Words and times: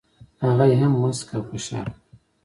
هغه 0.43 0.63
یې 0.69 0.75
هم 0.81 0.93
مسک 1.01 1.27
او 1.37 1.41
خوشال 1.49 1.87
کړ. 1.93 1.99